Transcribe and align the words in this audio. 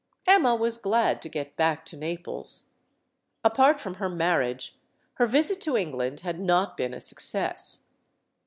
Emma 0.25 0.55
was 0.55 0.77
glad 0.79 1.21
to 1.21 1.29
get 1.29 1.55
back 1.55 1.85
to 1.85 1.95
Naples. 1.95 2.69
Apart 3.43 3.79
from 3.79 3.97
her 4.01 4.09
marriage, 4.09 4.79
her 5.19 5.27
visit 5.27 5.61
to 5.61 5.77
England 5.77 6.21
had 6.21 6.39
not 6.39 6.75
been 6.75 6.95
a 6.95 6.99
suc 6.99 7.19
cess. 7.19 7.81